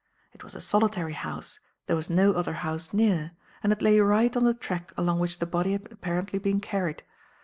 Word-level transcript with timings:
It 0.33 0.43
was 0.43 0.55
a 0.55 0.61
solitary 0.61 1.13
house; 1.13 1.59
there 1.85 1.95
was 1.95 2.09
no 2.09 2.33
other 2.33 2.53
house 2.65 2.91
near; 2.91 3.33
and 3.61 3.71
it 3.71 3.83
lay 3.83 3.99
right 3.99 4.35
on 4.35 4.45
the 4.45 4.55
track 4.55 4.91
along 4.97 5.19
which 5.19 5.37
the 5.37 5.45
body 5.45 5.73
had 5.73 5.91
apparently 5.91 6.39
been 6.39 6.59
carried. 6.59 7.03